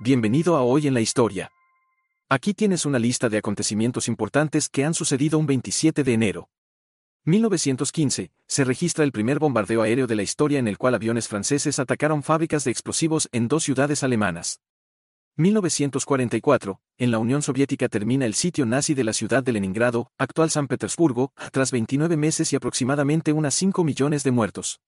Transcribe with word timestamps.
Bienvenido 0.00 0.54
a 0.54 0.62
Hoy 0.62 0.86
en 0.86 0.94
la 0.94 1.00
Historia. 1.00 1.50
Aquí 2.28 2.54
tienes 2.54 2.86
una 2.86 3.00
lista 3.00 3.28
de 3.28 3.38
acontecimientos 3.38 4.06
importantes 4.06 4.68
que 4.68 4.84
han 4.84 4.94
sucedido 4.94 5.40
un 5.40 5.46
27 5.46 6.04
de 6.04 6.12
enero. 6.12 6.50
1915, 7.24 8.30
se 8.46 8.64
registra 8.64 9.02
el 9.02 9.10
primer 9.10 9.40
bombardeo 9.40 9.82
aéreo 9.82 10.06
de 10.06 10.14
la 10.14 10.22
historia 10.22 10.60
en 10.60 10.68
el 10.68 10.78
cual 10.78 10.94
aviones 10.94 11.26
franceses 11.26 11.80
atacaron 11.80 12.22
fábricas 12.22 12.62
de 12.62 12.70
explosivos 12.70 13.28
en 13.32 13.48
dos 13.48 13.64
ciudades 13.64 14.04
alemanas. 14.04 14.60
1944, 15.34 16.80
en 16.96 17.10
la 17.10 17.18
Unión 17.18 17.42
Soviética 17.42 17.88
termina 17.88 18.24
el 18.24 18.34
sitio 18.34 18.66
nazi 18.66 18.94
de 18.94 19.02
la 19.02 19.12
ciudad 19.12 19.42
de 19.42 19.50
Leningrado, 19.50 20.12
actual 20.16 20.50
San 20.50 20.68
Petersburgo, 20.68 21.32
tras 21.50 21.72
29 21.72 22.16
meses 22.16 22.52
y 22.52 22.56
aproximadamente 22.56 23.32
unas 23.32 23.54
5 23.54 23.82
millones 23.82 24.22
de 24.22 24.30
muertos. 24.30 24.80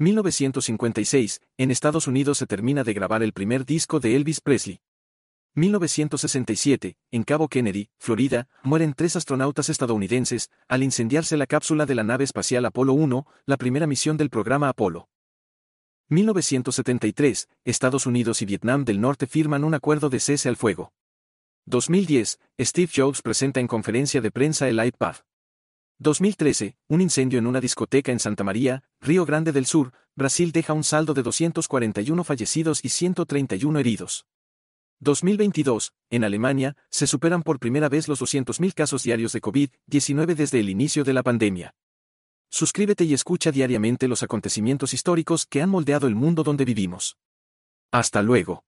1956, 0.00 1.42
en 1.58 1.70
Estados 1.70 2.06
Unidos 2.06 2.38
se 2.38 2.46
termina 2.46 2.84
de 2.84 2.94
grabar 2.94 3.22
el 3.22 3.34
primer 3.34 3.66
disco 3.66 4.00
de 4.00 4.16
Elvis 4.16 4.40
Presley. 4.40 4.80
1967, 5.54 6.96
en 7.10 7.22
Cabo 7.22 7.48
Kennedy, 7.48 7.90
Florida, 7.98 8.48
mueren 8.62 8.94
tres 8.94 9.16
astronautas 9.16 9.68
estadounidenses 9.68 10.48
al 10.68 10.82
incendiarse 10.82 11.36
la 11.36 11.46
cápsula 11.46 11.84
de 11.84 11.94
la 11.94 12.02
nave 12.02 12.24
espacial 12.24 12.64
Apolo 12.64 12.94
1, 12.94 13.26
la 13.44 13.58
primera 13.58 13.86
misión 13.86 14.16
del 14.16 14.30
programa 14.30 14.70
Apolo. 14.70 15.10
1973, 16.08 17.50
Estados 17.66 18.06
Unidos 18.06 18.40
y 18.40 18.46
Vietnam 18.46 18.86
del 18.86 19.02
Norte 19.02 19.26
firman 19.26 19.64
un 19.64 19.74
acuerdo 19.74 20.08
de 20.08 20.20
cese 20.20 20.48
al 20.48 20.56
fuego. 20.56 20.94
2010, 21.66 22.38
Steve 22.58 22.90
Jobs 22.96 23.20
presenta 23.20 23.60
en 23.60 23.66
conferencia 23.66 24.22
de 24.22 24.30
prensa 24.30 24.66
el 24.66 24.82
iPad. 24.82 25.16
2013, 26.02 26.76
un 26.88 27.02
incendio 27.02 27.38
en 27.38 27.46
una 27.46 27.60
discoteca 27.60 28.10
en 28.10 28.18
Santa 28.18 28.42
María, 28.42 28.82
Río 29.02 29.26
Grande 29.26 29.52
del 29.52 29.66
Sur, 29.66 29.92
Brasil 30.16 30.50
deja 30.50 30.72
un 30.72 30.82
saldo 30.82 31.12
de 31.12 31.22
241 31.22 32.24
fallecidos 32.24 32.82
y 32.82 32.88
131 32.88 33.78
heridos. 33.78 34.24
2022, 35.00 35.92
en 36.08 36.24
Alemania, 36.24 36.74
se 36.88 37.06
superan 37.06 37.42
por 37.42 37.58
primera 37.58 37.90
vez 37.90 38.08
los 38.08 38.22
200.000 38.22 38.72
casos 38.72 39.02
diarios 39.02 39.34
de 39.34 39.42
COVID-19 39.42 40.34
desde 40.34 40.60
el 40.60 40.70
inicio 40.70 41.04
de 41.04 41.12
la 41.12 41.22
pandemia. 41.22 41.74
Suscríbete 42.48 43.04
y 43.04 43.12
escucha 43.12 43.52
diariamente 43.52 44.08
los 44.08 44.22
acontecimientos 44.22 44.94
históricos 44.94 45.44
que 45.44 45.60
han 45.60 45.68
moldeado 45.68 46.06
el 46.06 46.14
mundo 46.14 46.42
donde 46.42 46.64
vivimos. 46.64 47.18
Hasta 47.92 48.22
luego. 48.22 48.64